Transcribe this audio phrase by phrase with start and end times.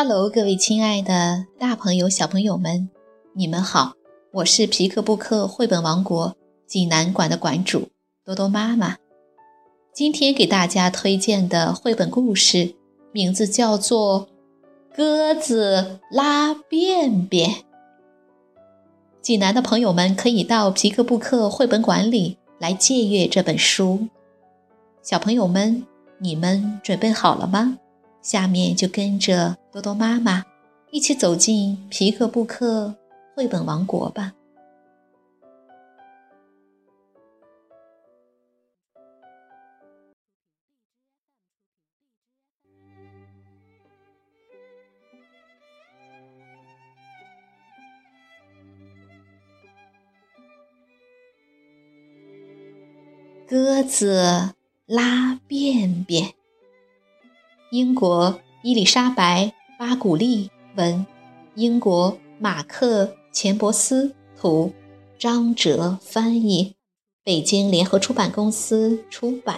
[0.00, 2.88] Hello，各位亲爱的大朋友、小朋友们，
[3.32, 3.94] 你们好！
[4.30, 6.36] 我是皮克布克绘本王国
[6.68, 7.88] 济南馆的馆主
[8.24, 8.96] 多多妈妈。
[9.92, 12.76] 今天给大家推荐的绘本故事
[13.10, 14.28] 名字叫做
[14.96, 17.50] 《鸽子拉便便》。
[19.20, 24.06] 济南的朋友们可以到皮克布克绘本馆里来借阅这本书。
[25.02, 25.84] 小朋友们，
[26.18, 27.78] 你们准备好了吗？
[28.22, 30.44] 下面就跟着多多妈妈
[30.90, 32.92] 一起走进皮克布克
[33.36, 34.32] 绘本王国吧。
[53.46, 54.54] 鸽子
[54.86, 56.34] 拉便便。
[57.70, 59.44] 英国伊丽莎白·
[59.78, 61.06] 巴古利文，
[61.54, 64.72] 英国马克·钱伯斯图，
[65.16, 66.74] 张哲翻译，
[67.22, 69.56] 北京联合出版公司出版。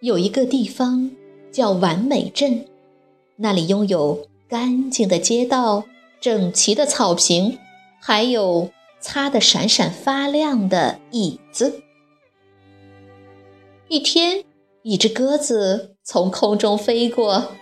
[0.00, 1.10] 有一个地方
[1.50, 2.64] 叫完美镇，
[3.34, 5.82] 那里拥有干净的街道、
[6.20, 7.58] 整齐的草坪。
[7.98, 11.82] 还有擦得闪闪发亮的椅子。
[13.88, 14.42] 一天，
[14.82, 17.52] 一只鸽子从空中飞过，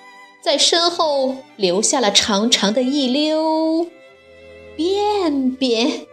[0.43, 3.87] 在身后留下了长长的一溜
[4.75, 6.07] 便便。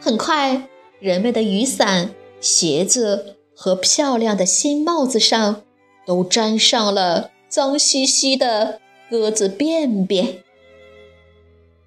[0.00, 0.68] 很快，
[1.00, 5.62] 人们的雨伞、鞋子和漂亮的新帽子上
[6.06, 10.44] 都沾上了脏兮兮的鸽子便便。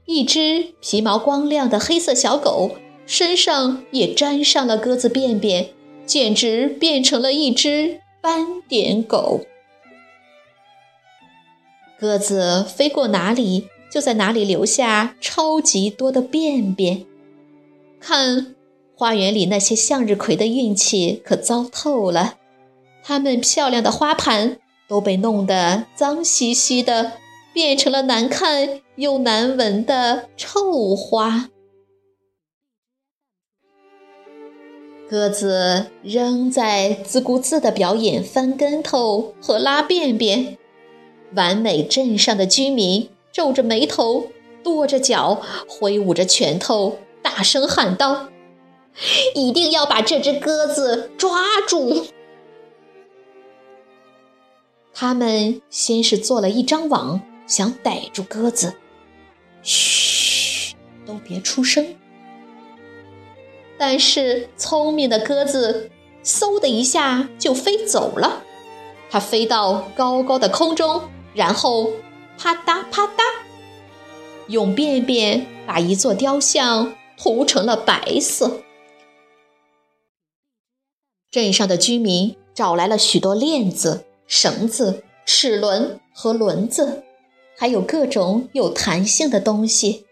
[0.06, 2.72] 一只皮毛光亮的黑色小狗
[3.06, 5.70] 身上也沾上了鸽子便便，
[6.08, 9.42] 简直变成了一只斑点狗。
[12.00, 17.06] 鸽子飞过哪里，就在哪里留下超级多的便便。
[18.00, 18.56] 看，
[18.96, 22.38] 花园里那些向日葵的运气可糟透了，
[23.04, 24.58] 它们漂亮的花盘
[24.88, 27.14] 都被弄得脏兮兮的。
[27.54, 31.50] 变成了难看又难闻的臭花。
[35.10, 40.58] 鸽子仍在自顾自地表演翻跟头和拉便便。
[41.34, 44.28] 完美镇上的居民皱着眉头，
[44.64, 48.30] 跺着脚，挥舞着拳头，大声喊道
[49.36, 52.06] ：“一定要把这只鸽子抓住！”
[54.94, 57.22] 他们先是做了一张网。
[57.48, 58.74] 想逮住鸽子，
[59.64, 60.76] 嘘，
[61.06, 61.96] 都别出声。
[63.78, 65.92] 但是聪明的鸽子
[66.24, 68.44] 嗖的一下就飞走了，
[69.10, 71.92] 它飞到高高的空中，然后
[72.38, 73.22] 啪嗒啪嗒，
[74.48, 78.62] 用便便把一座雕像涂成了白色。
[81.30, 87.04] 镇上的居民找来了许多链子、绳子、齿轮和轮子。
[87.60, 90.06] 还有各种有弹性的东西，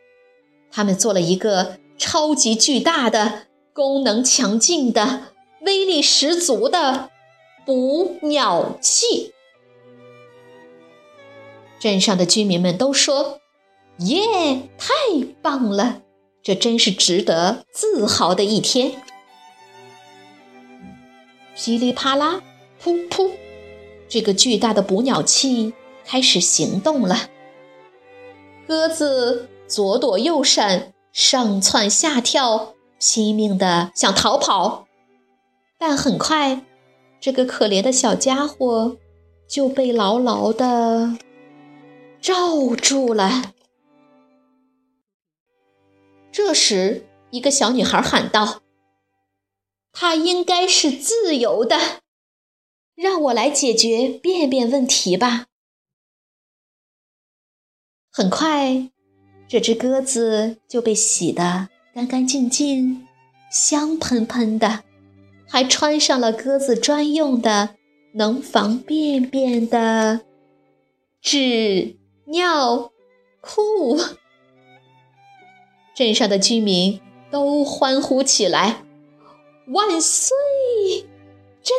[0.72, 3.45] 他们做了一个超级巨大的、
[3.76, 7.10] 功能强劲的、威力十足的
[7.66, 9.34] 捕鸟器。
[11.78, 13.42] 镇上的居民们都说
[14.00, 14.94] ：“耶，太
[15.42, 16.04] 棒了！
[16.42, 18.94] 这真是值得自豪的一天。”
[21.54, 22.42] 噼里啪啦，
[22.82, 23.32] 噗噗，
[24.08, 25.74] 这个巨大的捕鸟器
[26.06, 27.30] 开始行动了。
[28.66, 34.88] 鸽子左躲右闪，上蹿下跳，拼命的想逃跑，
[35.78, 36.66] 但很快，
[37.20, 38.98] 这个可怜的小家伙
[39.48, 41.18] 就被牢牢的
[42.20, 43.54] 罩住了。
[46.32, 48.62] 这时，一个小女孩喊道
[49.94, 52.02] ：“它应该是自由的，
[52.96, 55.46] 让我来解决便便问题吧。”
[58.12, 58.90] 很快，
[59.48, 63.08] 这只鸽子就被洗得干干净净、
[63.50, 64.84] 香喷喷的，
[65.48, 67.78] 还穿上了鸽子专用的
[68.16, 70.20] 能防便便的
[71.22, 71.96] 纸
[72.26, 72.92] 尿
[73.40, 73.98] 裤。
[75.96, 77.00] 镇上的居民
[77.32, 78.84] 都欢呼起来
[79.72, 80.36] ：“万岁！
[81.64, 81.74] 真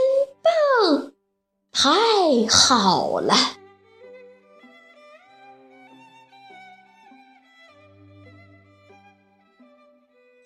[0.89, 1.13] 棒！
[1.71, 3.35] 太好了！”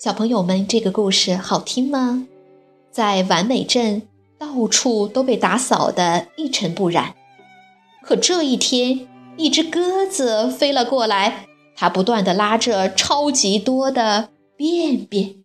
[0.03, 2.27] 小朋友们，这个故事好听吗？
[2.91, 4.01] 在完美镇
[4.39, 7.15] 到处都被打扫得一尘不染。
[8.03, 9.07] 可这一天，
[9.37, 11.45] 一只鸽子飞了过来，
[11.77, 15.45] 它不断地拉着超级多的便便，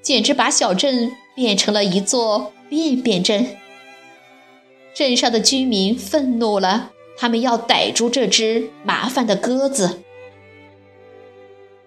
[0.00, 3.46] 简直把小镇变成了一座便便镇。
[4.94, 10.00] 镇上的居民愤怒了，他们要逮住这只麻烦的鸽子。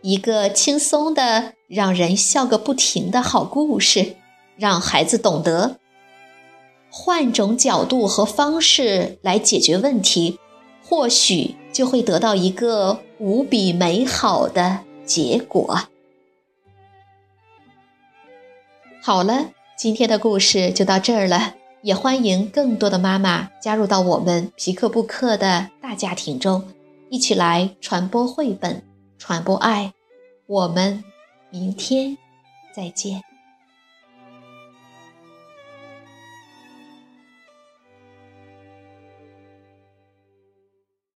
[0.07, 4.15] 一个轻松的、让人笑个不停的好故事，
[4.55, 5.79] 让孩子懂得
[6.89, 10.39] 换种角度和方式来解决问题，
[10.81, 15.81] 或许就会得到一个无比美好的结果。
[19.03, 26.63] 好了，今天的故事就到这儿了，也欢迎更多的妈妈加入到我们皮克布克的大家庭中，
[27.09, 28.81] 一起来传播绘本，
[29.17, 29.91] 传播爱。
[30.47, 31.03] 我们
[31.49, 32.17] 明天
[32.73, 33.26] 再见。